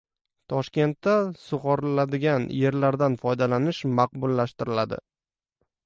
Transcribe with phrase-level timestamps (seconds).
[0.53, 5.05] Toshkentda sug‘oriladigan yerlardan foydalanish maqbullashtiriladi